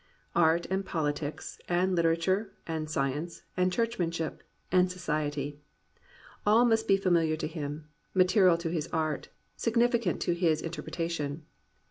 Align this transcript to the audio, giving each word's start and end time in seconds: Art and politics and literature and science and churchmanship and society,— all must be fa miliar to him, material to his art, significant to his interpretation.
Art 0.35 0.65
and 0.71 0.83
politics 0.83 1.59
and 1.69 1.93
literature 1.95 2.51
and 2.65 2.89
science 2.89 3.43
and 3.55 3.71
churchmanship 3.71 4.41
and 4.71 4.89
society,— 4.91 5.59
all 6.43 6.65
must 6.65 6.87
be 6.87 6.97
fa 6.97 7.09
miliar 7.09 7.37
to 7.37 7.45
him, 7.45 7.87
material 8.15 8.57
to 8.57 8.71
his 8.71 8.87
art, 8.91 9.29
significant 9.55 10.19
to 10.23 10.33
his 10.33 10.59
interpretation. 10.63 11.45